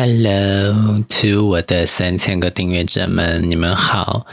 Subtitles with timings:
[0.00, 4.28] Hello to 我的三千个订阅者们，你们好！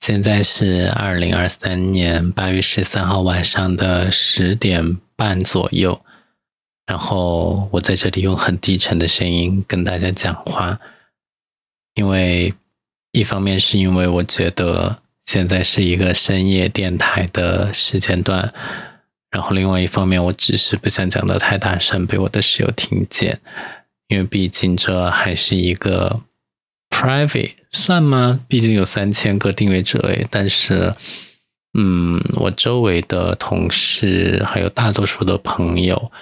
[0.00, 6.00] 现在是二零二三年八月十三号晚上的十点半左右，
[6.84, 10.80] 然后我在这里用很低沉的声音跟大家讲话，
[11.94, 12.52] 因为
[13.12, 18.52] 一方面是因为我觉得现在是一个深夜电台的时间段，
[19.30, 23.40] 然后另外一方面我只是不想讲的太大声，被我的室友听见。
[24.14, 26.20] 因为毕竟这还是一个
[26.88, 28.38] private 算吗？
[28.46, 30.94] 毕竟有三千个订阅者诶，但是，
[31.76, 36.12] 嗯，我周围的同事还有大多数的朋友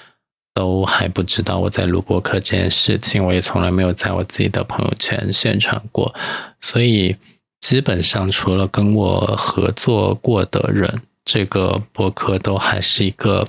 [0.55, 6.15] 都还不知道我在录播课这件事情，我也从来没有在我自己的朋友圈宣传过，
[6.63, 7.15] 所以
[7.61, 13.47] 基本上除了跟我合作过的人，这个播客都还是一个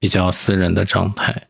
[0.00, 1.44] 比较私人的状态。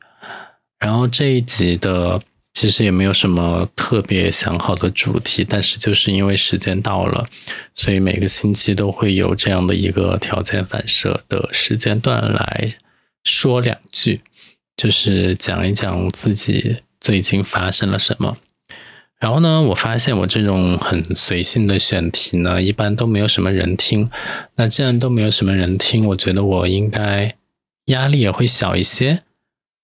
[0.78, 2.20] 然后这一集的
[2.55, 7.28] 其实也没有什么特别想好的主题，但是就是因为时间到了，
[7.75, 12.75] 所以每个星期都会有这样的一个条件反射的时间段来
[13.25, 14.22] 说两句，
[14.77, 18.36] 就是讲一讲自己最近发生了什么。
[19.20, 24.08] 然后呢，我发现我这种很随性的选题呢，一般都没有什么人听。
[24.55, 27.34] 那既然都没有什么人听，我觉得我应该
[27.86, 29.22] 压力也会小一些。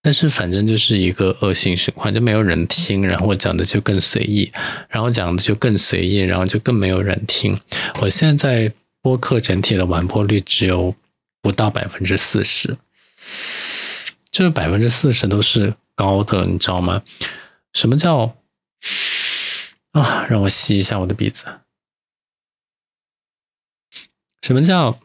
[0.04, 4.52] 但是反正就是一个恶性循环，就没有人听，然后我讲的就更随意，
[4.90, 7.58] 然后讲的就更随意，然后就更没有人听。
[8.02, 10.94] 我现在播客整体的完播率只有
[11.40, 12.76] 不到百分之四十，
[14.30, 17.02] 就是百分之四十都是高的，你知道吗？
[17.72, 18.36] 什么叫
[19.92, 20.26] 啊？
[20.28, 21.46] 让我吸一下我的鼻子。
[24.42, 25.00] 什么叫？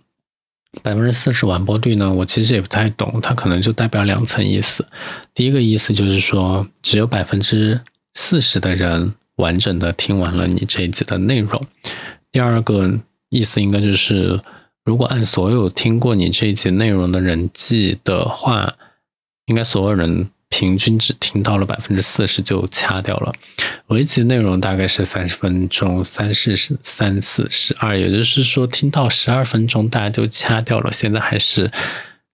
[0.84, 2.12] 百分之四十完播率呢？
[2.12, 4.86] 我其实也不太懂，它可能就代表两层意思。
[5.34, 7.82] 第一个意思就是说，只有百分之
[8.14, 11.66] 四十的人完整的听完了你这一集的内容。
[12.32, 14.42] 第二个意思应该就是，
[14.86, 18.76] 如果按所有听过你这一集内容的人记的话，
[19.46, 20.30] 应该所有人。
[20.50, 23.34] 平均只听到了百分之四十就掐掉了。
[23.88, 30.92] 我一集内容大概是三十分钟，三四十三四十二，也就是说听到十二分钟大家就掐掉了。
[30.92, 31.72] 现在还是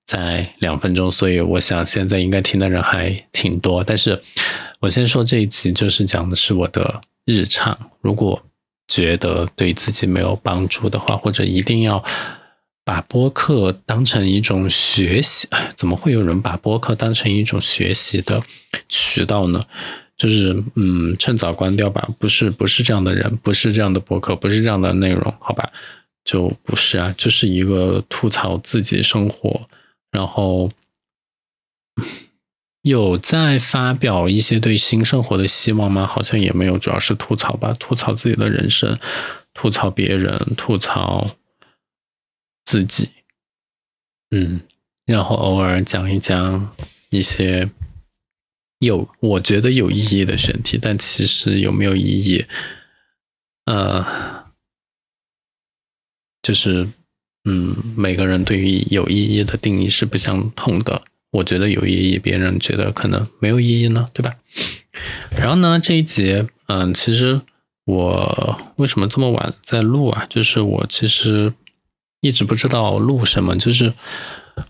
[0.06, 3.84] 在两分钟，所以我想现在应该听的人还挺多。
[3.84, 4.22] 但是
[4.80, 7.78] 我先说这一集就是讲的是我的日常。
[8.02, 8.42] 如果
[8.88, 12.04] 觉得对自己没有帮助的话，或者一定要。
[12.86, 18.44] 把播客当成一种学习，怎么会有人把播客当成一种学习的
[18.88, 19.66] 渠道呢？
[20.16, 22.08] 就是，嗯，趁早关掉吧。
[22.20, 25.70] 不是，不是这样的人，不是这样的播客，不是这样的内容，好吧？
[26.24, 29.68] 就不是啊，就是一个吐槽自己生活，
[30.12, 30.72] 然后
[32.84, 36.06] 有在发表一些对新生活的希望吗？
[36.06, 38.98] 好像也没有，主要是吐槽吧，吐槽自己的人生，
[39.56, 41.32] 吐槽别人，吐槽。
[42.66, 43.10] 自己，
[44.32, 44.62] 嗯，
[45.06, 46.76] 然后偶尔讲一讲
[47.12, 47.70] 一些
[48.80, 52.44] 有我觉得有意义的选题，但其实有没有意义，
[53.66, 54.04] 呃，
[56.42, 56.90] 就是
[57.44, 61.04] 嗯，每个人对于有意义的定义是不相同的。
[61.32, 64.36] 我觉得有意义，别人觉得可能没有意义呢，对吧？
[65.38, 67.42] 然后呢，这一节，嗯，其实
[67.86, 70.26] 我为什么这么晚在录啊？
[70.28, 71.54] 就是我其实。
[72.22, 73.94] 一直不知道录什么，就是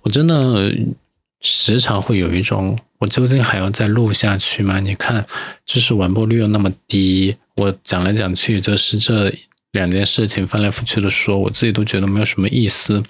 [0.01, 0.75] 我真的
[1.41, 4.79] 时常会有一种，我究竟还要再录下去吗？
[4.79, 5.25] 你看，
[5.66, 9.33] 就是完播率又那么低，我讲来讲去就是这
[9.72, 13.03] 两件事情翻来覆去的说，我自己都觉得没有什么意思。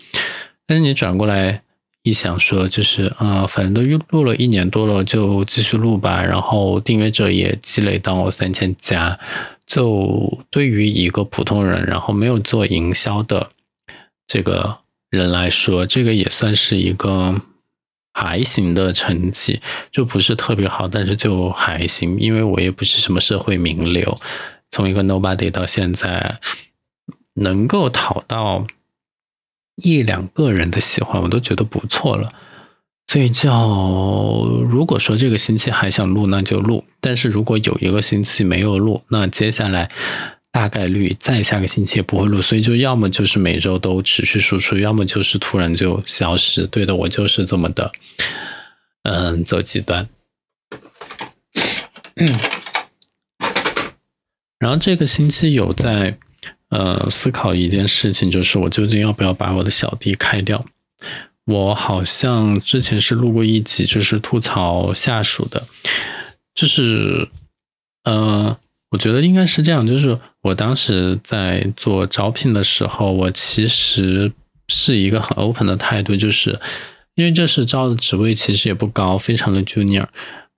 [0.67, 1.61] 但是你转过来
[2.03, 6.21] 一想，说就是啊，反正都录了一年多了，就继续录吧。
[6.21, 9.17] 然后订阅者也积累到三千加，
[9.65, 13.51] 就对于一个普通人，然后没有做营销的。
[14.27, 17.41] 这个人来说，这个也算是一个
[18.13, 22.17] 还行的成绩，就不是特别好，但是就还行。
[22.19, 24.17] 因为我也不是什么社会名流，
[24.71, 26.39] 从一个 nobody 到现在，
[27.35, 28.65] 能够讨到
[29.75, 32.33] 一两个人的喜欢，我都觉得不错了。
[33.07, 33.49] 所以，就
[34.67, 39.91] 如果说这个星期还想录，那就录；但是如果有一个星期没有录，那接下来。
[40.55, 46.65] 大概率再下个星期也不会录，所以就要么就是每周都持续输出，要么就是突然就消失。
[46.67, 47.91] 对的，我就是这么的，
[49.03, 50.07] 嗯，走极端。
[54.57, 56.17] 然后这个星期有在
[56.69, 60.65] 呃思考一件事情，就是我究竟要不要把我的小弟开掉？
[61.43, 65.67] 我好像之前是录过一集，就是吐槽下属的，
[66.55, 67.27] 就是。
[68.05, 68.57] 呃，
[68.95, 74.31] 我觉得应该是这样，就是我当时在做招聘的时候，我其实
[74.69, 76.57] 是一个很 open 的态度，就是
[77.15, 80.05] 因为这是招的职位其实也不高，非常的 junior。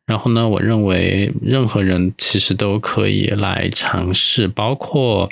[0.06, 5.28] 然后呢，我认为任何人其实都可以来尝试，包括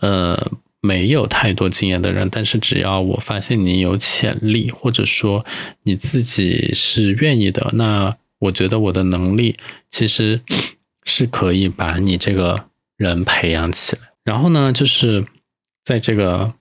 [0.00, 5.44] 呃没有太多经验的人，但是只要我发现你有潜力，或者说
[5.82, 9.56] 你自己是愿意的，那我觉得我的能力
[9.90, 10.40] 其实
[11.06, 12.66] 是可以把你这个
[12.98, 14.02] 人培养起来。
[14.22, 15.24] 然后呢，就是
[15.84, 16.52] 在这个。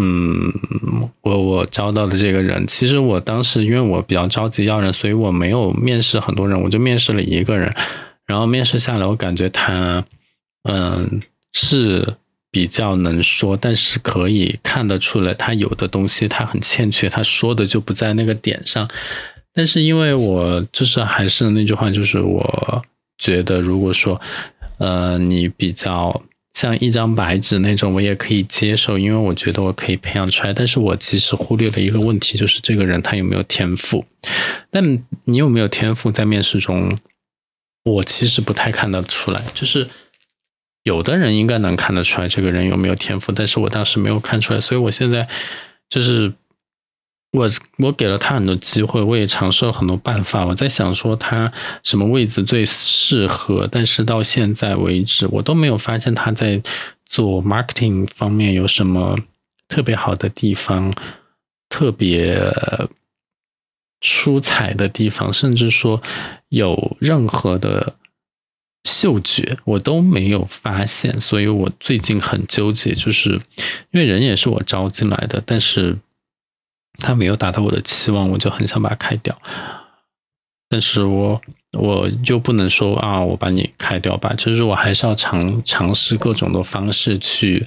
[0.00, 7.74] 嗯，我我招到的这个人，其实我当时因为我比较着急要人，所以我没有面试很多人，我就面试了一个人。
[8.24, 10.02] 然后面试下来，我感觉他，
[10.62, 11.20] 嗯，
[11.52, 12.14] 是
[12.50, 18.88] 比较能说，但是可以看得出来，他有的东西他很欠缺，他说的就不在那个点上。
[19.52, 22.82] 但是因为我就是还是那句话，就是我
[23.20, 24.20] 觉得如果说，
[24.78, 26.20] 呃，你比较。
[26.52, 30.52] 像一张白纸那种，我也可以接受，因为我觉得我可以培养出来。
[30.52, 34.04] 但是我其实忽略了一个问题，就是这个人他有没有天赋。
[34.68, 36.98] 但你有没有天赋，在面试中，
[37.84, 39.40] 我其实不太看得出来。
[39.54, 39.88] 就是
[40.82, 45.28] 有的人应该能看得出来这个人有没有天赋，但是我当时没有看出来，所以我现在
[45.88, 46.32] 就是。
[47.32, 47.48] 我
[47.78, 50.44] 我给了他很多机会，我也尝试了很多办法。
[50.44, 51.52] 我在想说他
[51.84, 56.60] 什么位置最适合，但是到现在为止，我都没有发现他在
[57.06, 59.16] 做 marketing 方面有什么
[59.68, 60.92] 特别好的地方，
[61.68, 62.52] 特别
[64.00, 66.02] 出彩的地方，甚至说
[66.48, 67.94] 有任何的
[68.82, 71.20] 嗅觉，我都没有发现。
[71.20, 73.40] 所以我最近很纠结，就是
[73.92, 75.96] 因为人也是我招进来的，但是。
[77.00, 79.36] 他没有达到我的期望，我就很想把他开掉。
[80.68, 81.40] 但是我
[81.72, 84.32] 我又不能说啊，我把你开掉吧。
[84.38, 87.66] 就是我还是要尝尝试各种的方式去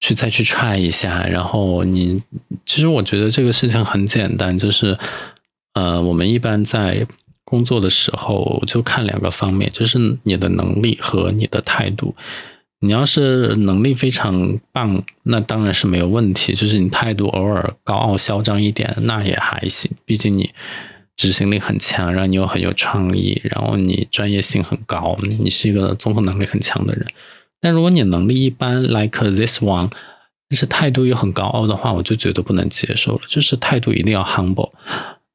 [0.00, 1.24] 去再去 try 一下。
[1.26, 2.20] 然后你
[2.66, 4.98] 其实我觉得这个事情很简单，就是
[5.74, 7.06] 呃，我们一般在
[7.44, 12.16] 工作的时候就看两个方面，就是你的能力和你的态度。
[12.80, 16.54] 你要是能力非常棒，那当然是没有问题。
[16.54, 19.90] 就是你态度偶尔高傲嚣张一点，那也还行。
[20.06, 20.50] 毕竟你
[21.14, 27.06] 执行力很强，然后你又很有创意，然后你专业性很高，你是一个综合能力很强的人。
[27.60, 29.90] 但如果你能力一般，like this one，
[30.48, 33.20] 但是态度又很高傲的话，我就觉得不能接受了。
[33.26, 34.70] 就是态度一定要 humble，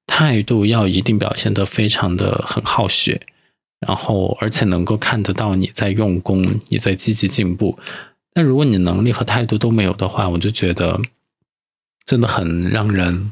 [0.07, 3.21] 态度要一定表现得非常的很好学。
[3.79, 7.77] 然后，而且能够看得到你在用功，你在积极进步。
[8.33, 10.99] 但如果你能力和态度都没有的话，我就觉得
[12.05, 13.29] 真的很让人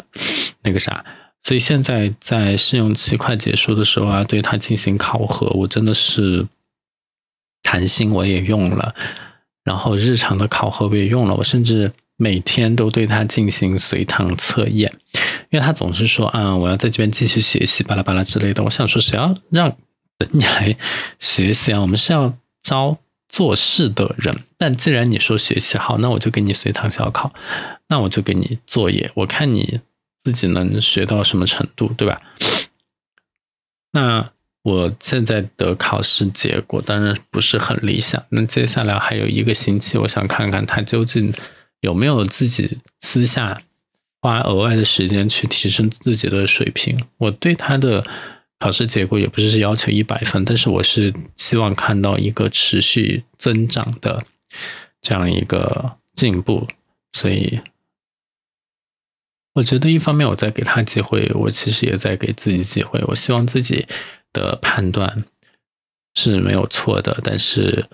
[0.64, 1.04] 那个啥。
[1.44, 6.48] 所以现在在试用期快结束的时候啊，对他进行考核，我真的是
[7.64, 8.94] 谈心我也用了，
[9.64, 14.94] 然后日常的考核我也用了，我甚至每天都对他进行随堂测验，
[15.50, 18.64] 因为他总是说啊，我要在这边继续学习，巴拉巴拉之类的。
[18.64, 19.76] 我想说，谁要让？
[20.32, 20.78] 你来
[21.20, 21.82] 学习啊！
[21.82, 24.44] 我们是要招做事的人。
[24.58, 27.34] 但既然你说学习好，那我就给你随堂小考，
[27.88, 29.82] 那我就给你作业，我看你
[30.24, 32.22] 自己能学到什么程度，对吧？
[33.92, 34.32] 那
[34.64, 38.24] 我现在的考试结果当然不是很理想。
[38.30, 41.34] 那接下来还有一个星期，我想看看他究竟
[41.82, 43.62] 有没有自己私下
[44.22, 47.04] 花额外的时间去提升自己的水平。
[47.18, 48.06] 我对他的。
[48.64, 54.26] 考试结果也不是要求一百分，但是我是希望看到一个持续增长的
[55.02, 56.66] 这样一个进步，
[57.12, 57.60] 所以
[59.56, 63.04] 我觉得一方面我在给他机会，我其实也在给自己机会。
[63.08, 63.86] 我希望自己
[64.32, 65.26] 的判断
[66.16, 67.90] 是没有错的，但是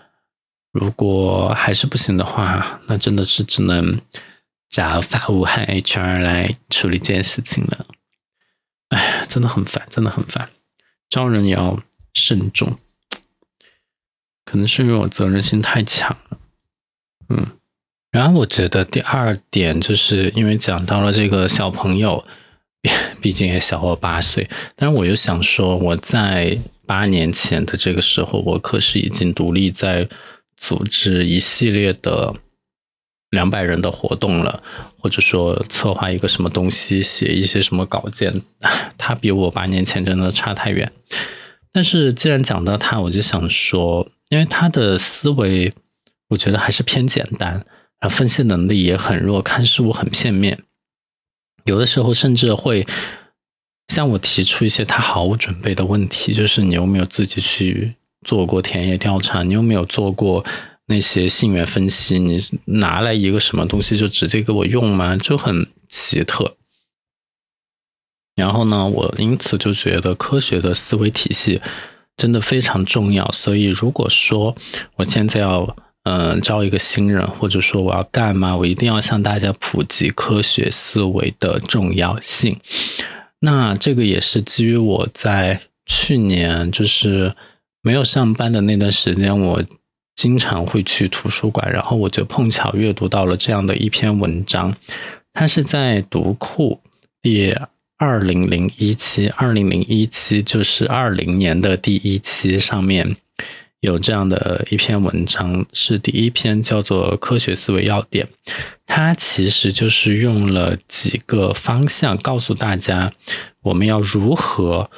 [0.72, 4.00] 如果还是不行的话，那真的是只能
[4.70, 7.88] 找法务和 HR 来处理这件事情了。
[8.90, 10.48] 哎，真的很烦，真的很烦。
[11.10, 11.82] 招人也要
[12.14, 12.78] 慎重，
[14.46, 16.38] 可能是因为我责任心太强了，
[17.30, 17.48] 嗯。
[18.12, 22.26] 然后我觉得第二点就是因为讲到了这个小朋友，
[23.22, 30.10] 毕竟也小我八岁，但是我又想说，我在八年前的这个时候，我可是已经独立在
[30.58, 32.34] 组织一系列的
[33.32, 34.64] 两百人的活动了。
[35.02, 38.42] 或者说策划一个什么东西，写一些什么稿件，
[38.98, 40.92] 他比我八年前真的差太远。
[41.72, 45.74] 但是既然讲到他，我就想说，因为他的思维，
[46.28, 47.66] 我觉得还是偏简单，
[48.00, 50.62] 啊，分析能力也很弱，看事物很片面，
[51.64, 52.86] 有的时候甚至会
[53.88, 57.96] 向我提出一些他毫无准备的问题，就是你有没有自己去
[58.26, 59.44] 做过田野调查？
[59.44, 60.44] 你有没有做过
[60.90, 62.20] 那些信源分析？
[62.20, 65.16] 你拿来一个什么东西就直接给我用吗？
[65.16, 66.58] 就很奇特。
[68.36, 71.62] 然后呢，我因此就觉得科学的思维体系
[72.18, 73.30] 真的非常重要。
[73.32, 74.56] 所以，如果说
[74.96, 82.60] 我现在要嗯招一个新人，或者说我要干嘛，我一定要向大家普及科学思维的重要性。
[83.42, 87.36] 那这个也是基于我在去年就是
[87.82, 89.64] 没有上班的那段时间，我
[90.20, 94.76] 经常会去图书馆，然后我就碰巧阅读到了这样的一篇文章，
[95.32, 96.82] 它是在读库
[97.22, 97.56] 第。
[98.02, 103.18] 二零零一期，二零零一期就是二零年的第一期，上面
[103.82, 108.26] 有这样的一篇文章，是第一篇，叫做《科学思维要点》。
[108.86, 113.12] 它其实就是用了几个方向告诉大家，
[113.64, 114.90] 我们要如何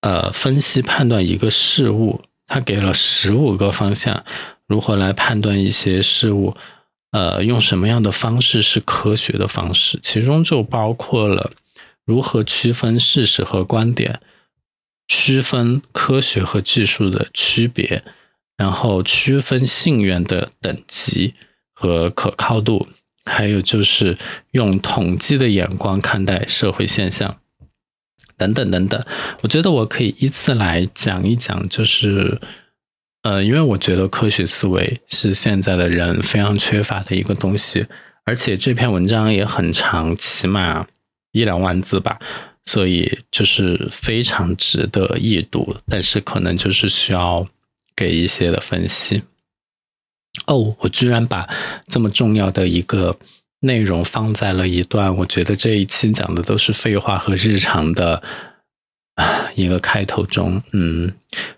[0.00, 2.22] 呃分析判断一个事物。
[2.46, 4.24] 它给了十五个方向，
[4.66, 6.56] 如何来判断一些事物，
[7.10, 11.52] 呃，用什么样的方式是科学的方式，其中就包括了。
[12.04, 14.20] 如何区分事实和观点？
[15.08, 18.02] 区分科学和技术的区别，
[18.56, 21.34] 然后区分信源的等级
[21.72, 22.88] 和可靠度，
[23.24, 24.16] 还有就是
[24.52, 27.38] 用统计的眼光看待社会现象，
[28.36, 29.02] 等等等等。
[29.42, 32.40] 我觉得我可以依次来讲一讲，就是
[33.22, 37.86] 呃，因为我觉得科学思维是现在的人非常缺乏的一个东西，
[38.24, 40.86] 而且这篇文章也很长，起码。
[41.32, 42.18] 一两万字吧，
[42.64, 47.46] 所以就是非常值得一读，但是可能就是需要
[47.94, 49.22] 给一些的分析。
[50.46, 51.46] 哦，我居然把
[51.86, 53.18] 这么重要的一个
[53.60, 58.22] 内容放在了一段，我觉得这一期讲的都是废话和日常的
[59.54, 61.12] 一个开头中，嗯，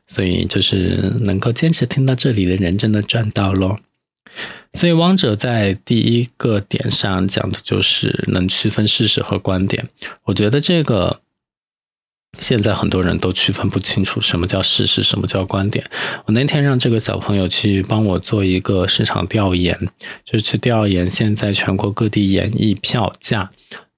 [0.07, 3.79] 所以就是能够坚持听到这里的人，真的赚到喽。
[4.75, 9.89] 所以，汪哲在第一个点上讲的就是能区分事实和观点。
[10.25, 11.21] 我觉得这个
[12.39, 15.85] 现在很多人都区分不清楚什么叫事实，什么叫观点。
[16.27, 19.79] 我那天让这个小朋友去帮我做一个市场调研，
[20.25, 23.51] 就是去调研现在全国各地演艺票价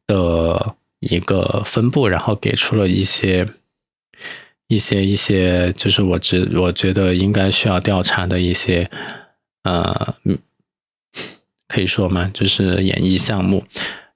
[0.06, 3.49] 的一个分布，然后给出了一些
[4.68, 8.90] 一些一些，就是我只我觉得应该需要调查的一些。
[9.62, 10.14] 呃，
[11.68, 13.62] 可以说嘛，就是演艺项目。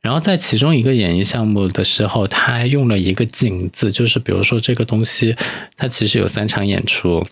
[0.05, 5.35] 然后在其中一个演艺项目的时候，他用了一个“景”字，就是比如说这个东西，
[5.79, 7.25] 它其实有三场演出，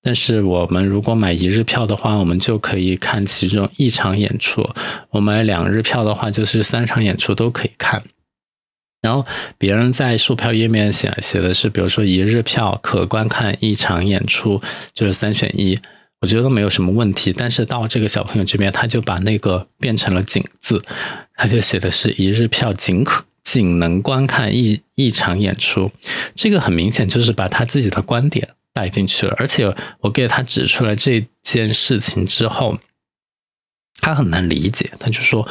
[0.00, 4.62] 但是我们如果买一日票的话，我们就可以看其中一场演出；
[5.10, 8.04] 我买两日票的话，就是三场演出都可以看。
[9.00, 9.26] 然后
[9.58, 14.62] 别人在售票页面写写的是，比如说一日票可观看一场演出，
[14.94, 15.76] 就是三选一。
[16.20, 20.80] 我觉得没有什么问题，但是到这个小朋友这边，他就把那个变成了“景”字，
[21.42, 25.90] 他就写的是一日票仅可仅能观看一一场演出，
[26.36, 29.34] 这个很明显就是把他自己的观点带进去了。
[29.36, 32.78] 而且我给他指出来这件事情之后，
[34.00, 35.48] 他很难理解，他就说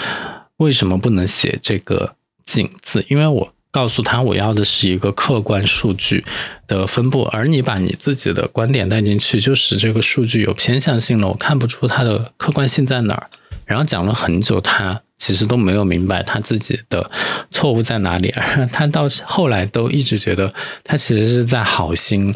[0.55, 2.15] 为什么不能写这个
[2.47, 3.05] “仅”字？
[3.09, 3.53] 因为我。
[3.73, 6.25] 告诉他我要的是一个客观数据
[6.67, 11.29] 的分布，而你把你自己的观点带进去，就使这个数据有偏向性了。
[11.29, 13.29] 我看不出它的客观性在哪儿。
[13.63, 17.11] 然后讲了很久，他其实都没有明白他自己的
[17.51, 18.33] 错误在哪里。
[18.73, 20.51] 他到后来都一直觉得
[20.83, 22.33] 他其实是在好心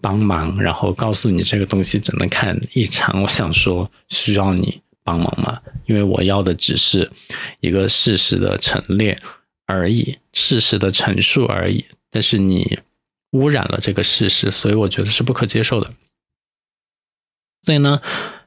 [0.00, 3.20] 帮忙，然后告诉你这个东西只能看一场。
[3.22, 5.60] 我想说，需要你帮忙吗？
[5.86, 7.10] 因为我要的只是
[7.58, 9.20] 一个事实的陈列。
[9.70, 11.84] 而已，事实的陈述而已。
[12.10, 12.78] 但是你
[13.32, 15.92] 污染了这个事实，所以我觉得是不可接受的。
[17.64, 18.00] 所以呢，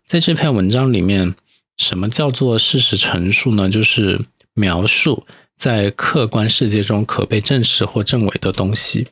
[0.04, 1.36] 在这篇文章里面，
[1.78, 3.70] 什么叫做事实陈述呢？
[3.70, 4.22] 就是
[4.54, 5.26] 描述
[5.56, 9.08] 在客观世界中可被证实或证伪的东西。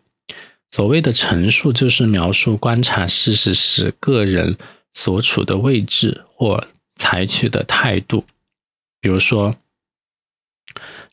[0.71, 4.57] 所谓的陈述，就是描述观察事实时个人
[4.93, 8.25] 所处的位置或采取的态度。
[8.99, 9.55] 比如说。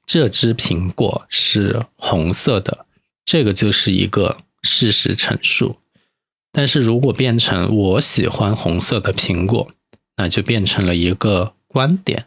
[0.05, 2.87] 这只苹果是红色的，
[3.25, 5.79] 这个就是一个事实陈述。
[6.53, 9.73] 但是如果变成我喜欢红色的苹果，
[10.17, 12.27] 那就变成了一个观点。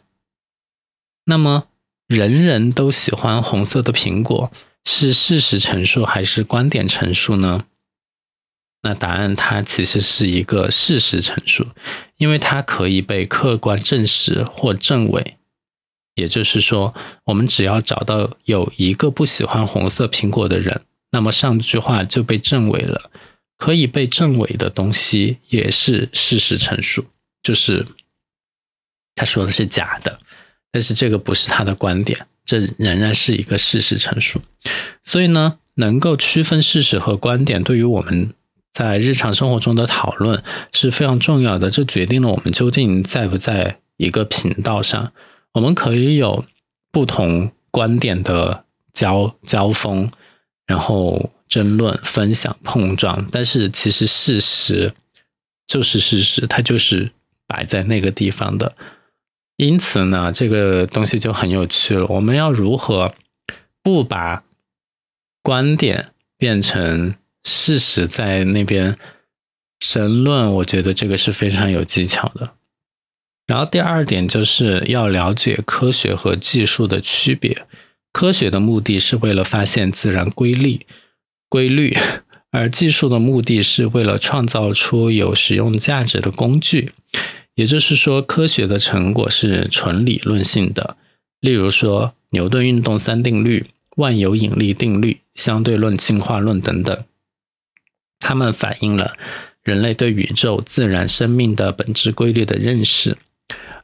[1.24, 1.68] 那么
[2.06, 4.50] 人人都喜欢红色的苹果，
[4.84, 7.66] 是事实陈述还是观点陈述呢？
[8.82, 11.66] 那答案它其实是一个事实陈述，
[12.16, 15.36] 因为它可以被客观证实或证伪。
[16.14, 16.94] 也就是说，
[17.24, 20.82] 我们只要找到有一个不喜欢红色苹果的人，
[21.12, 23.10] 那么上句话就被证伪了。
[23.56, 27.04] 可以被证伪的东西也是事实陈述，
[27.50, 27.84] 就是
[29.16, 30.20] 他说的是假的，
[30.70, 34.40] 但是这个不是他的观点，这仍然是一个事实陈述。
[35.02, 38.32] 所以呢，能够区分事实和观点，对于我们
[38.72, 40.40] 在日常生活中的讨论
[40.72, 41.68] 是非常重要的。
[41.68, 45.12] 这决定了我们究竟在不在一个频道上。
[45.54, 46.44] 我们可以有
[46.92, 48.64] 不同观点的
[48.94, 50.08] 交交锋，
[50.68, 51.32] 然后。
[51.50, 54.94] 争论、分享、碰撞，但是其实事实
[55.66, 57.10] 就是事实，它就是
[57.50, 58.76] 摆在那个地方的。
[59.56, 62.06] 因此呢，这个东西就很有趣了。
[62.06, 63.12] 我们要如何
[63.82, 64.44] 不把
[65.42, 68.96] 观点变成事实，在那边
[69.80, 70.54] 争论？
[70.54, 72.52] 我觉得这个是非常有技巧的。
[73.46, 77.66] 然后第二点就是要了解科学和技术的区别。
[78.12, 80.86] 科学的目的是为了发现自然规律。
[81.48, 81.96] 规律，
[82.50, 86.92] 而技术的目的是为了创造出有实用价值的工具。
[87.54, 90.96] 也就是说，科学的成果是纯理论性的，
[91.40, 93.66] 例如说牛顿运动三定律、
[93.96, 97.04] 万有引力定律、相对论进化论等等，
[98.18, 99.16] 它们反映了
[99.62, 103.16] 人类对宇宙、自然、生命的本质规律的认识。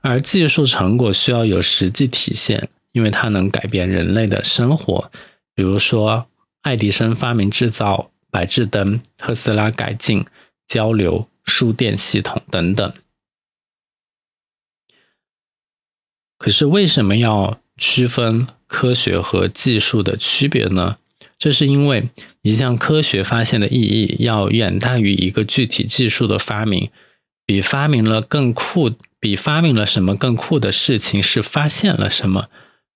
[0.01, 5.11] 而技术成果需要有实际体现，因为它能改变人类的生活，
[5.55, 6.27] 比如说。
[6.63, 10.27] 爱迪生发明制造白炽灯，特斯拉改进
[10.69, 12.93] 交流输电系统等等。
[16.37, 20.99] 可是为什么要区分科学和技术的区别呢？
[21.39, 22.11] 这是因为
[22.43, 26.91] 一项科学发现的意义要远大于一个具体技术的发明。
[27.47, 32.51] 比发明了更酷，比发明了什么更酷的事情是发现了什么。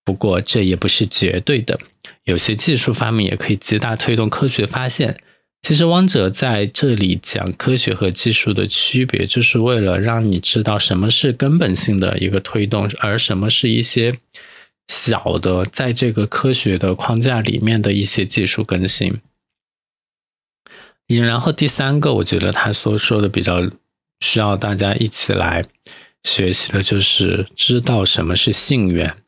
[0.04, 1.80] 不过这也不是绝对的。
[2.25, 5.23] 有些技术发明也可以极大推动科学发现。
[5.62, 14.18] 其实，汪哲在这里讲科学和技术的区别，就是为了让你知道什么是根本性的一个推动，而什么是一些
[14.88, 19.20] 小的，在这个科学的框架里面的一些技术更新。
[21.07, 23.70] 然后第三个，我觉得他所说的比较
[24.20, 25.66] 需要大家一起来
[26.25, 29.19] 学习的，就是知道什么是信源。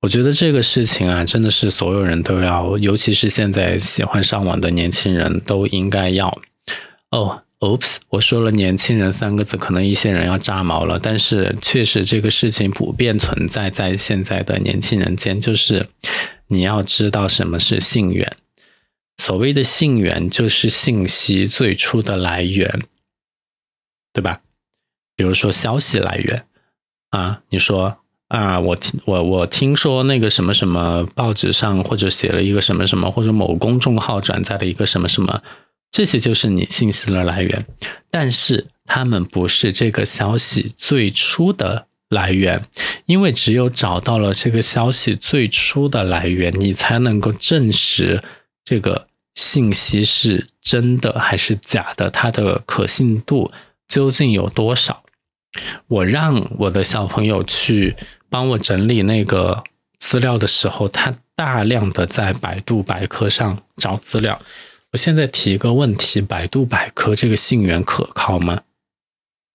[0.00, 6.28] 我觉得这个事情啊，真的是所有人都要，尤其是现在喜欢上网的年轻人都应该要。
[7.10, 11.00] 哦，Oops，我说了“年轻人”三个字，可能一些人要炸毛了。
[11.02, 15.88] 但是确实，这个事情普遍存在在现在的年轻人间，就是
[16.46, 18.36] 你要知道什么是信源。
[19.16, 22.82] 所谓的信源，就是信息最初的来源，
[24.12, 24.42] 对吧？
[25.16, 26.44] 比如说消息来源
[27.10, 27.98] 啊，你说。
[28.28, 35.42] 啊，我听我我听说那个什么什么报纸上或者写了一个什么什么，或者某公众号转载了一个什么什么，
[35.90, 37.64] 这些就是你信息的来源。
[38.10, 42.62] 但是他们不是这个消息最初的来源，
[43.06, 48.22] 因为只有找到了这个消息最初的来源，你才能够证实
[48.62, 53.50] 这个信息是真的还是假的，它的可信度
[53.88, 55.02] 究竟有多少。
[55.86, 57.96] 我让我的小朋友去。
[58.30, 59.64] 帮我整理那个
[59.98, 64.40] 资料的时候，他大量的在百度百科上找资料。
[64.92, 68.62] 我现在提一个问题：百度百科这个信源可靠吗？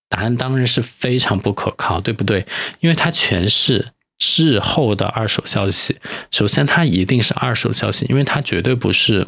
[0.09, 2.45] 答案当然是非常不可靠，对不对？
[2.81, 5.97] 因为它全是滞后的二手消息。
[6.29, 9.27] 首先，它一定是二手消息，因为它绝对不是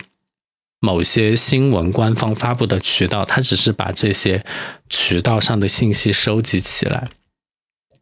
[0.80, 4.46] 某些新闻官方发布的渠道，它只是把这些
[4.88, 7.10] 渠道上的信息收集起来。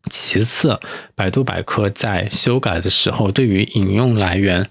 [0.10, 0.80] 其次，
[1.16, 4.70] 百度百科在修改的时候，对于引用来源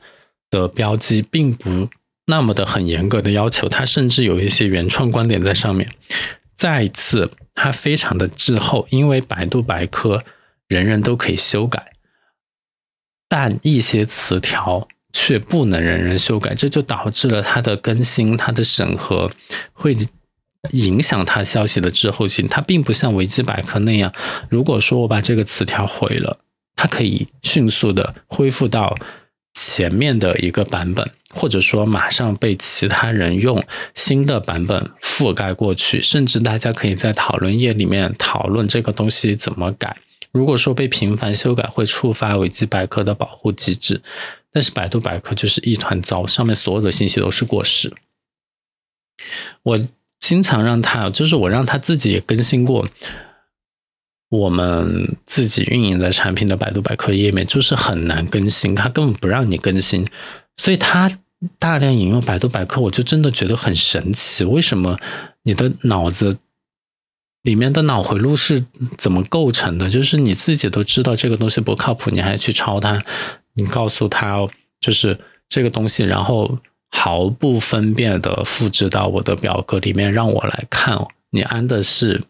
[0.50, 1.88] 的标记并不
[2.26, 5.90] 那么的很严格的要求，它甚至有一些原创观点在上面。
[6.56, 10.22] 再次，它非常的滞后，因为百度百科
[10.68, 11.92] 人人都可以修改，
[13.28, 19.32] 但一些词条却不能人人修改，这就导致了它的更新、它的审核
[19.72, 19.96] 会。
[20.70, 24.12] 影响它消息的滞后性，它并不像维基百科那样，
[24.48, 26.38] 如果说我把这个词条毁了，
[26.76, 28.96] 它可以迅速的恢复到
[29.54, 33.62] 前面的一个版本，或者说马上被其他人用
[33.96, 39.96] 新的版本覆盖过去，甚至大家可以在讨论页里面讨论这个东西怎么改。
[40.30, 44.00] 如果说被频繁修改，会触发维基百科的保护机制，
[44.52, 47.92] 但是百度百科就是一团糟，上面所有的信息都是过时。
[49.64, 49.78] 我。
[50.22, 52.88] 经常让他，就是我让他自己也更新过
[54.30, 60.08] 我们自己运营的产品的百度百科页面，就是很难更新，他根本不让你更新，
[60.56, 61.10] 所以他
[61.58, 64.44] 大量引用百度百科，我就真的觉得很神奇。
[64.44, 64.96] 为什么
[65.42, 66.38] 你的脑子
[67.42, 68.64] 里面的脑回路是
[68.96, 69.90] 怎么构成的？
[69.90, 73.04] 就是你自己都知道这个东西不靠谱，你还去抄它？
[73.54, 74.48] 你告诉他
[74.80, 76.58] 就是这个东西，然后
[76.92, 80.96] 毫不分辨的复制到我的表格里面，让我来看。
[81.30, 82.22] 你安的是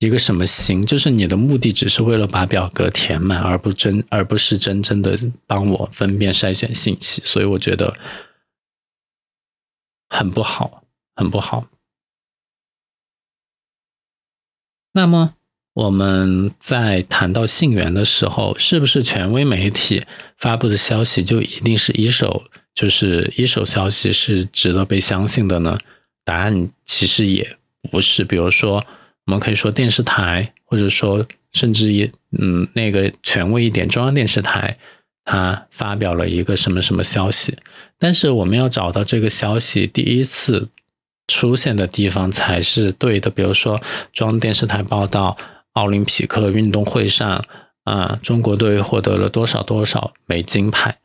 [0.00, 0.84] 一个什么心？
[0.84, 7.22] 就是你的目的只是为了把表格填满，而不真，而不是真正的帮我分辨筛选信息。
[7.24, 7.96] 所以我觉得。
[10.08, 10.84] 很不好，
[11.16, 11.66] 很不好。
[14.92, 15.34] 那么
[15.72, 20.04] 我们在谈到信源的时候，是不是权威媒体
[20.38, 22.44] 发布的消息就一定是一手，
[22.76, 25.76] 就是一手消息是值得被相信的呢？
[26.24, 27.56] 答案其实也
[27.90, 28.22] 不是。
[28.22, 28.86] 比如说，
[29.24, 34.78] 我们可以说电视台，或者说甚至于嗯那个权威一点中央电视台。
[35.28, 37.58] 他发表了一个什么什么消息，
[37.98, 40.68] 但是我们要找到这个消息第一次
[41.26, 43.28] 出现的地方才是对的。
[43.28, 45.36] 比如说，中央电视台报道
[45.72, 47.44] 奥林匹克运动会上，
[47.82, 50.96] 啊，中国队获得了多少多少枚金牌。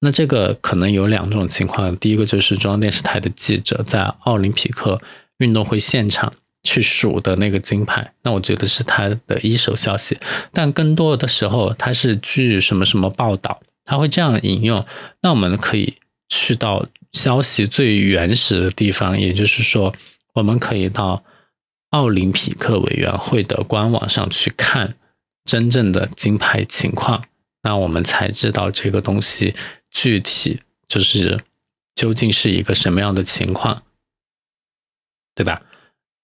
[0.00, 5.00] 那这个可能有两种情况，第一个就是中央电视台的记者在奥林匹克
[5.38, 6.32] 运动会现场。
[6.62, 10.18] 去数的那个金牌，那我觉得是他的一手消息，
[10.52, 14.84] 但更多的时候他是据什么什么报道，他会这样引用。
[15.22, 15.94] 那我们可以
[16.28, 19.94] 去到消息最原始的地方，也就是说，
[20.34, 21.24] 我们可以到
[21.92, 24.96] 奥林匹克委员会的官网上去看
[25.46, 27.24] 真正的金牌情况，
[27.62, 29.54] 那我们才知道这个东西
[29.90, 31.44] 具体就是
[31.94, 33.84] 究竟是一个什么样的情况，
[35.34, 35.66] 对吧？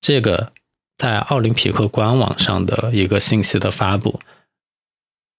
[0.00, 0.52] 这个
[0.96, 4.20] 在奥林匹克官网上的一个信息的发布，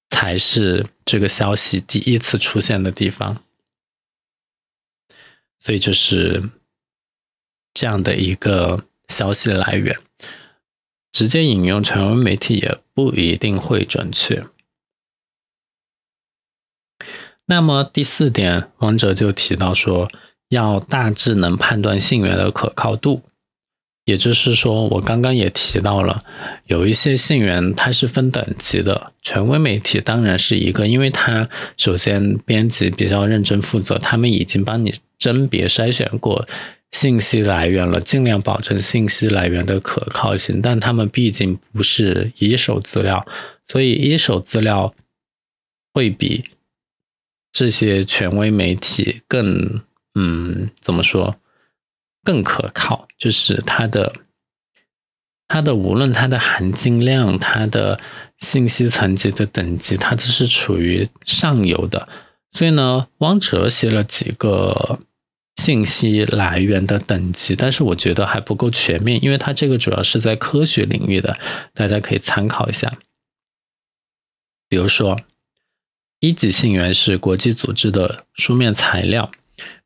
[0.10, 3.44] 才是这个消息第一次出现的地方。
[5.60, 6.52] 所以就是
[7.74, 10.00] 这样的一个消息来源，
[11.12, 14.48] 直接引用权威媒体也不一定会准确。
[17.48, 20.12] 那么第四点，王哲就提到说，
[20.50, 23.24] 要大致能判断信源的可靠度。
[24.04, 26.24] 也就是说，我刚刚也提到了，
[26.66, 36.48] 有一些信源它是分等级的，权威媒体当然是一个，因为它首先编辑比较认真负责，他们已经帮你甄别筛选过
[36.92, 40.62] 信息来源了，尽量保证信息来源的可靠性。
[40.62, 43.28] 但他们毕竟不是一手资料，
[43.66, 44.94] 所以一手资料
[45.94, 46.46] 会比
[47.58, 49.82] 这些权威媒体更，
[50.14, 51.40] 嗯，怎么说？
[52.24, 54.14] 更可靠，就是它的
[55.48, 58.00] 它的无论它的含金量、它的
[58.38, 62.08] 信息层级的等级，它都是处于上游的。
[62.52, 65.00] 所以呢，汪哲写了几个
[65.56, 71.40] 信息来源的等级，但是我觉得还不够全面，因为它这个主要是在科学领域的，
[71.74, 73.00] 大家可以参考一下。
[74.70, 75.20] 比如说，
[76.20, 79.32] 一级信源是国际组织的书面材料。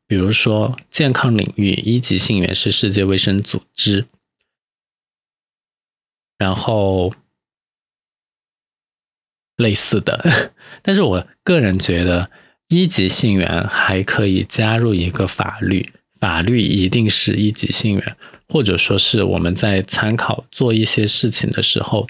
[0.06, 4.04] 比如说，健康领域一级信源是世界卫生组织，
[6.36, 7.14] 然后
[9.56, 10.52] 类似的。
[10.82, 12.30] 但是我个人觉得，
[12.68, 18.16] 一级信源还可以加入一个法律，法律一定是一级信源，
[18.48, 22.06] 或者说是我们在参考做一些事情的时候，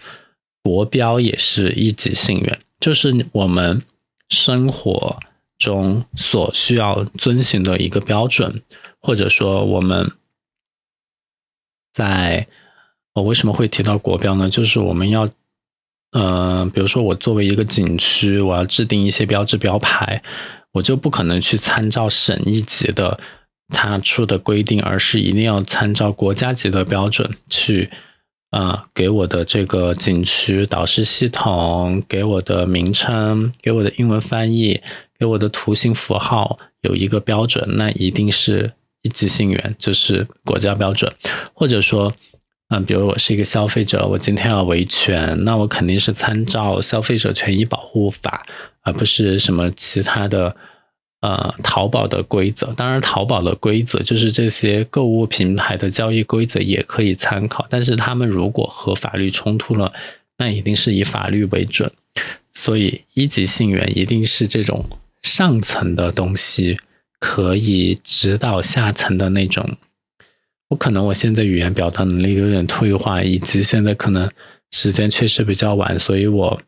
[0.64, 3.80] 国标也是一级信源，就是我们
[4.32, 5.20] 生活。
[5.58, 8.64] 中所需要遵循的一个标准，
[8.98, 10.10] 或者说我们
[11.92, 12.48] 在
[13.12, 14.48] 我为什么会提到国标呢？
[14.48, 15.28] 就是我们要，
[16.10, 20.20] 呃，比如说我作为一个景区，我要制定一些标志标牌，
[20.72, 23.20] 我就不可能去参照省一级的
[23.68, 27.88] 他出的规定，而是一定要参照国家级的标准去。
[28.52, 34.78] 啊，给我的这个景区导师系统，给我的名称，给我的英文翻译，
[35.18, 41.10] 给我的图形符号有一个标准，那一定是一级信源，就是国家标准。
[41.54, 42.12] 或者说，
[42.68, 48.44] 嗯，比如我是一个消费者，我今天要维权，那我肯定是参照消费者权益保护法，
[48.82, 50.54] 而不是什么其他的。
[51.22, 59.92] 呃，淘宝的规则，当然，淘宝的规则就是这些购物平台的交易规则也可以参考，但是他们如果和法律冲突了，
[60.38, 61.92] 那一定是以法律为准。
[62.52, 64.84] 所以，一级信源一定是这种
[65.22, 66.76] 上层的东西，
[67.20, 69.76] 可以指导下层的那种。
[70.70, 74.28] 我可能我现在语言表达能力有点退化，以及现在可能
[74.72, 76.60] 时间确实比较晚，所以我。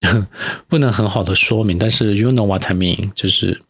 [0.68, 3.62] 不能很好的说明，但是 you know what I mean，就是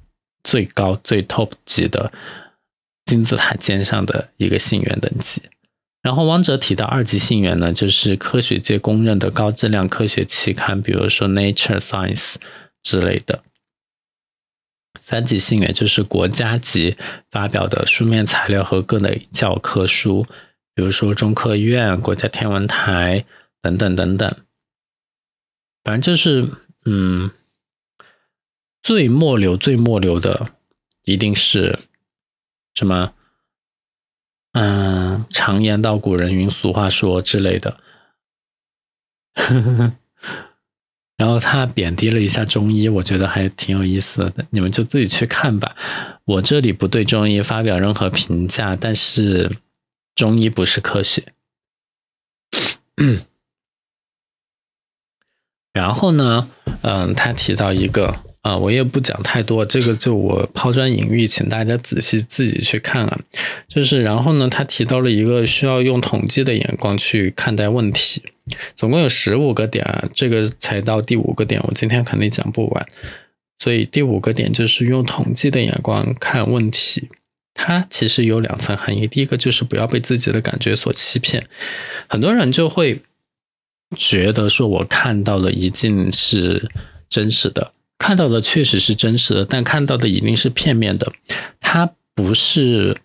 [0.42, 2.12] 最高最 top 级的
[3.04, 5.42] 金字塔尖上的一个信源等级。
[6.02, 12.34] 然后汪哲提到二级信源呢，就是科学界公认的高质量科学期刊，比如说 Nature Science
[12.82, 13.42] 之类的。
[15.00, 16.96] 三级信源就是国家级
[17.30, 20.26] 发表的书面材料和各类教科书，
[20.74, 23.24] 比如说中科院、国家天文台
[23.62, 24.36] 等等等等。
[25.84, 26.50] 反正就是，
[26.86, 27.30] 嗯，
[28.82, 30.54] 最末流、最末流的
[31.04, 31.78] 一定是
[32.74, 33.14] 什么？
[34.52, 37.78] 嗯，常言道，古人云，俗话说之类的。
[41.16, 45.76] 然后他贬低了一下中医，我觉得还挺有意思的，你们就自己去看吧。
[46.24, 49.58] 我这里不对中医发表任何评价，但是
[50.14, 51.34] 中医不是科学。
[55.74, 56.48] 然后呢，
[56.80, 58.16] 嗯，他提到一个。
[58.44, 63.20] 啊，我也不讲太多，这个就我抛砖引玉，请大家仔细自己去看啊。
[63.66, 68.22] 就是，然后呢，他提到了一个需要用统计的眼光去看待问题，
[68.76, 72.86] 总共有十五个点啊，这个才到第五个点，我今天肯定讲不完。
[73.58, 77.08] 所以第五个点就是用统计的眼光看问题，
[77.54, 79.06] 它其实有两层含义。
[79.06, 81.46] 第一个就是不要被自己的感觉所欺骗，
[82.10, 83.00] 很多人就会
[83.94, 86.70] 觉得说我看到的一定是
[87.08, 87.72] 真实的。
[87.96, 91.10] 看到的确实是真实的，但看到的一定是片面的，
[91.60, 92.98] 它不是，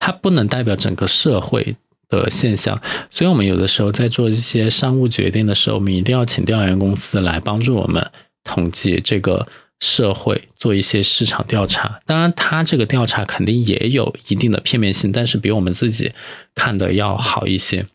[0.00, 1.76] 它不能代表整个社会
[2.08, 2.80] 的现象。
[3.10, 8.10] 所以，我们有的时候在做一些商务决定的时候，我们一定要请调研公司来帮助我们
[8.42, 9.46] 统计这个
[9.78, 12.00] 社会，做一些市场调查。
[12.06, 16.12] 当然，它这个调查肯定也有一定的片面性，但是比我们自己
[16.54, 17.86] 看的要好一些。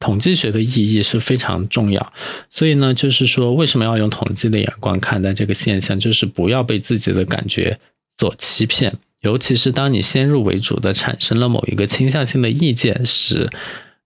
[0.00, 2.12] 统计学的意义是非常重要，
[2.50, 5.98] 所以呢，就是说，为什么要用统计的眼光看待这个现象？
[5.98, 7.78] 就是不要被自己的感觉
[8.18, 13.48] 所欺骗，尤其是当你先入为主的产生了某一个倾向性的意见时，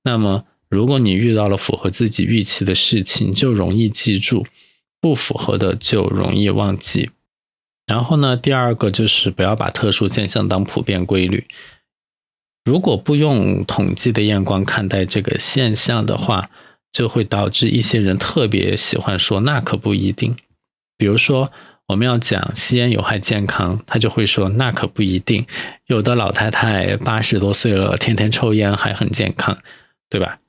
[0.04, 4.44] 那么如果你遇到了符合自己预期的事情，就容易记住；
[5.00, 7.10] 不符合的就容易忘记。
[7.86, 11.46] 然后呢，第二个就是不要把特殊现象当普遍规律。
[12.68, 16.50] 如果不用统计的眼光看待这个现象的话，
[16.92, 20.36] 就会导致一些人特别喜欢说“那可不一定”。
[20.98, 21.50] 比如说，
[21.86, 25.46] 我们要讲吸烟有害健康，他就会说“那可不一定”。
[25.88, 29.56] 有的老太太八十多岁了，天天抽烟还很健康，
[30.10, 30.40] 对吧？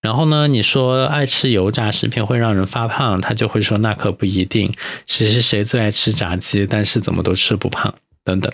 [0.00, 4.72] 然后呢，你说爱吃油炸食品会让人发胖，他就会说“那可不一定”。
[5.08, 7.92] 谁谁谁最爱吃炸鸡，但是怎么都吃不胖，
[8.22, 8.52] 等等。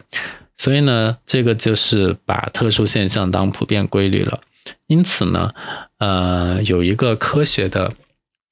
[0.57, 4.40] 所以呢，这个就是把特殊现象当普遍规律了。
[4.87, 5.53] 因此呢，
[5.99, 7.93] 呃，有一个科学的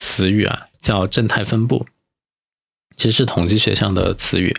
[0.00, 1.86] 词语啊，叫正态分布，
[2.96, 4.54] 其实是统计学上的词语。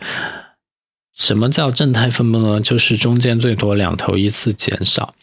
[1.13, 2.59] 什么叫正态分布呢？
[2.59, 5.13] 就是中间最多两头依次减少。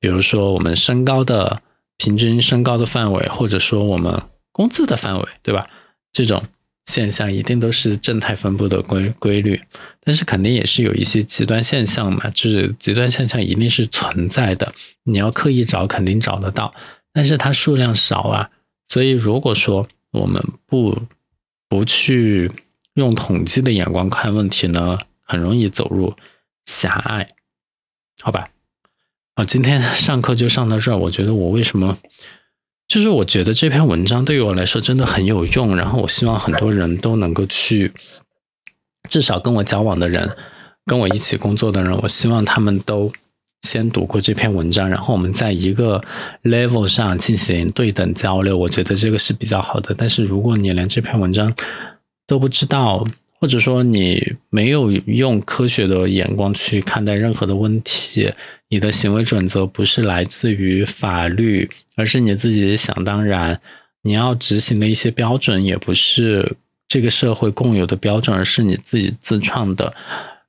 [0.00, 1.62] 比如说我们身高的
[1.96, 5.68] 平均身高的范围，或者说我们工资的范围，对吧？
[6.12, 6.42] 这种。
[6.88, 9.60] 现象一定都是正态分布的规规律，
[10.00, 14.72] 但是肯定也是有一些极端现象嘛，就是极端现象一定是存在的，
[15.02, 16.72] 你要刻意找肯定找得到，
[17.12, 18.48] 但是它数量少啊，
[18.88, 21.02] 所以如果说我们不
[21.68, 22.50] 不去
[22.94, 26.16] 用统计的眼光看问题呢，很容易走入
[26.64, 27.28] 狭隘，
[28.22, 28.48] 好吧？
[29.34, 31.98] 啊，今天上课就上到这儿，我觉得我为什么？
[32.88, 37.92] 就是我觉得这篇文章对于我来说真的很有用，然后我希望很多人都能够去，
[39.10, 40.34] 至少跟我交往的人，
[40.86, 43.12] 跟我一起工作的人，我希望他们都
[43.62, 46.02] 先读过这篇文章，然后我们在一个
[46.44, 49.94] level 上进行对等交流，我觉得这个是比较好的。
[49.96, 51.54] 但是如果你连这篇文章
[52.26, 53.06] 都不知道，
[53.40, 58.32] 或者说你没有用科学的眼光去看待任何的问题，
[58.68, 61.70] 你的行为准则不是来自于法律。
[61.96, 63.60] 而是你自己想当然，
[64.02, 69.92] 你要执行的一些标准也不是这个社会共有的标准，而是你自己自创的。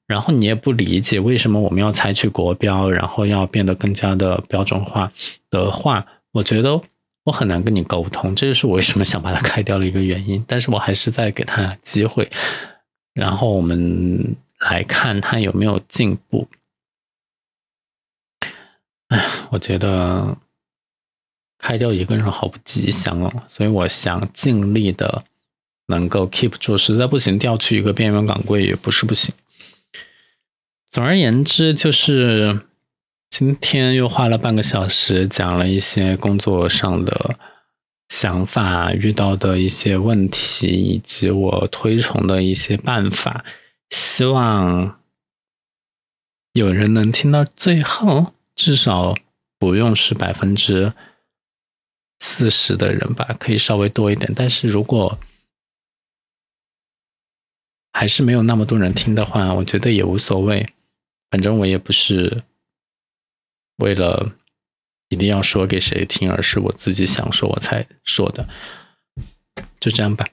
[0.06, 5.12] 然后你也不理解为什么我们要采取国标，然后要变得更加的标准化
[5.50, 6.80] 的话，我觉得
[7.26, 10.44] 我很难跟你沟通，这就是我为什么想把它开掉的一个原因。
[10.48, 12.30] 但是我还是在给他机会，
[13.20, 16.48] 然后我们来看他有没有进步。
[19.10, 20.38] 哎，我觉得。
[21.62, 25.26] 开掉一个人好不吉祥哦，所以我想尽力的
[25.88, 29.36] 能够 keep 住，实在不行调去一个边缘岗位也不是不行。
[30.90, 32.62] 总而言之，就是
[33.30, 37.38] 今天又花了半个小时讲了一些工作上的
[38.10, 43.46] 想法、遇到的一些问题，以及我推崇的一些办法，
[43.92, 45.00] 希望
[46.54, 49.16] 有人能听到最后，至少
[49.58, 50.94] 不用是百分之
[52.20, 54.34] 四十的人吧，可以稍微多一点。
[54.36, 55.18] 但是如果
[57.94, 60.74] 还是没有那么多人听的话，我觉得也无所谓，
[61.30, 62.44] 反正我也不是
[63.78, 64.36] 为了
[65.10, 68.48] 一定要说给谁听，而是我自己想说我才说的，
[69.80, 70.26] 就这样吧。